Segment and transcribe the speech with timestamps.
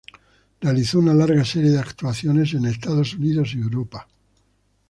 [0.61, 4.07] Realizó una larga serie de actuaciones en Estados Unidos y Europa.